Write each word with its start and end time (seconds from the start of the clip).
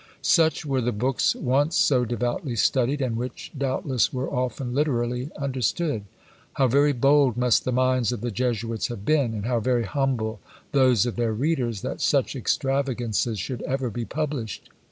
Such 0.23 0.65
were 0.65 0.81
the 0.81 0.91
books 0.91 1.35
once 1.35 1.75
so 1.75 2.05
devoutly 2.05 2.55
studied, 2.55 3.01
and 3.03 3.15
which 3.15 3.51
doubtless 3.55 4.11
were 4.11 4.27
often 4.33 4.73
literally 4.73 5.29
understood. 5.39 6.05
How 6.53 6.67
very 6.67 6.91
bold 6.91 7.37
must 7.37 7.65
the 7.65 7.71
minds 7.71 8.11
of 8.11 8.21
the 8.21 8.31
Jesuits 8.31 8.87
have 8.87 9.05
been, 9.05 9.35
and 9.35 9.45
how 9.45 9.59
very 9.59 9.83
humble 9.85 10.39
those 10.71 11.05
of 11.05 11.17
their 11.17 11.33
readers, 11.35 11.81
that 11.81 12.01
such 12.01 12.35
extravagances 12.35 13.37
should 13.37 13.61
ever 13.61 13.91
be 13.91 14.03
published! 14.05 14.69